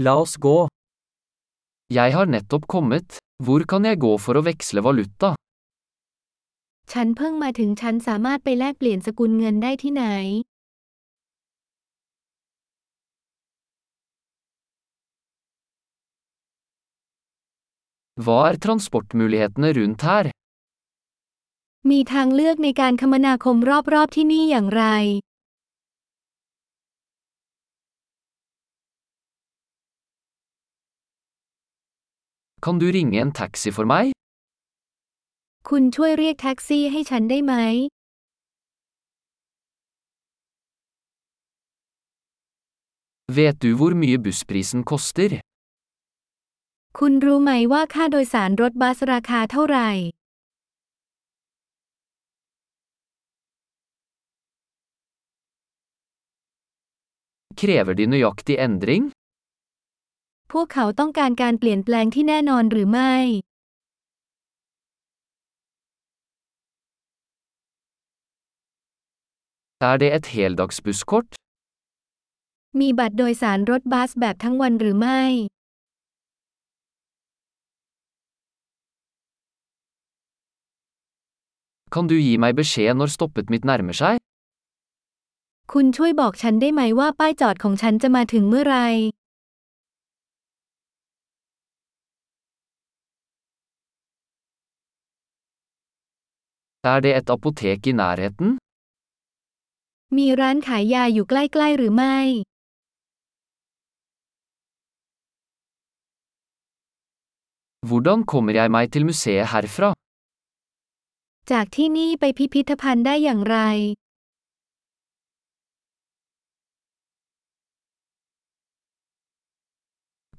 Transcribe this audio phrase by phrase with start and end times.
[0.00, 0.68] La oss gå.
[1.90, 3.16] Jeg har nettopp kommet.
[3.42, 5.34] Hvor kan jeg gå for å veksle valuta?
[6.92, 10.04] ฉันเพิ่งมาถึงฉันสามารถไปแลกเปลี่ยนสกุลเงินได้ที่ไหน
[18.24, 20.24] Hva er transportmulighetene rundt her?
[21.90, 23.56] มีทางเลือกในการคมนาคม
[23.94, 24.84] รอบๆที่นี่อย่างไร
[32.60, 34.06] Kan du ringe en taxi for meg?
[35.68, 37.54] คุณช่วยเรียกแท็กซี่ให้ฉันได้ไหม
[43.36, 45.30] Vet du hvor mye bussprisen koster?
[46.98, 49.90] คุณรู้ไหมว่าค่าโดยสารรถบัสราคาเท่าไหร่
[57.58, 59.04] Krever de nøyaktig endring?
[60.52, 63.14] พวกเขาต้องการการเปลี่ยนแปลงที่แน่นอนหรือไม่
[69.88, 71.28] Er det et heldagsbusskort?
[72.80, 75.22] มีบัตรโดยสารรถบัสแบบทั้งวันหรือไม่
[81.94, 84.18] Kan du gi meg beskjed når stoppet mitt nærmer seg?
[85.72, 88.78] คุณช่วยบอกฉันได้ไหมว่าป้ายจอดของฉันจะมาถึงเมื่อไหร
[96.86, 98.48] Er det et apotek i nærheten?
[100.16, 102.18] มีร้านขายยาอยู่ใกล้ๆหรือไม่
[107.88, 109.90] Hvordan kommer jeg meg til museet herfra?
[111.50, 113.58] จากที่นี่ไปพิพิธภัณฑ์ได้อย่างไร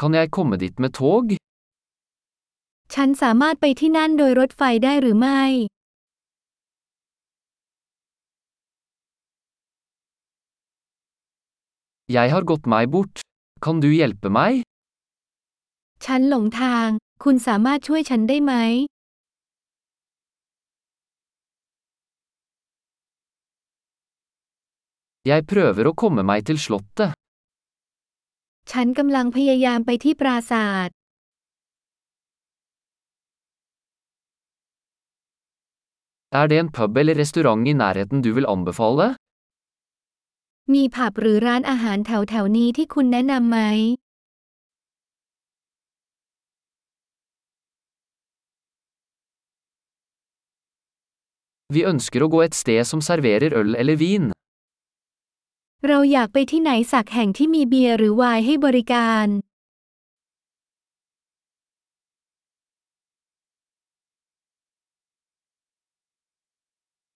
[0.00, 1.26] Kan jeg komme dit med tog?
[2.94, 5.42] ฉันสามารถไปที่นั่นโดยรถไฟได้หรือไม่
[12.08, 13.20] Jeg har gått meg bort.
[13.60, 14.62] Kan du hjelpe meg?
[16.04, 16.88] ฉันหลงทาง
[17.24, 18.52] คุณสามารถช่วยฉันได้ไหม
[25.30, 27.12] Jeg prøver å komme meg til slottet.
[28.70, 30.88] ฉันกำลังพยายามไปที่ปราสาท
[36.40, 39.06] Er det en pub eller restaurant i nærheten du vil anbefale?
[40.74, 43.58] มีผับหรือร้านอาหารแถวๆนี้ที่คุณแนะนำไหม
[51.74, 54.24] Vi ønsker å gå et sted som serverer øl eller vin.
[55.86, 59.26] เราอยากไปที่ไหนสักแห่งที่มีเบียร์หรือไวน์ให้บริการ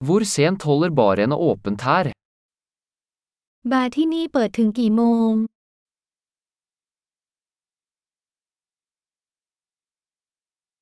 [0.07, 2.07] Hvor sent holder barene åpent her?
[3.71, 5.33] บาร์ที่นี่เปิดถึงกี่โมง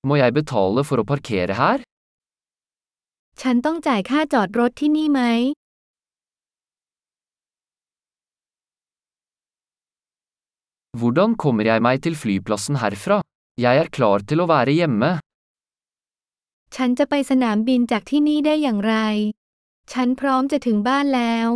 [0.09, 1.79] Må jeg betale for å parkere her?
[3.41, 5.21] ฉันต้องจ่ายค่าจอดรถที่นี่ไหม
[11.01, 13.19] Hvordan kommer jeg meg til flyplassen herfra?
[13.65, 15.11] Jeg er klar til å være hjemme.
[16.77, 18.97] ฉันจะไปสนามบินจากที่นี่ได้อย่างไร
[19.93, 21.49] ฉันพร้อมจะถึงบ้านแล้ว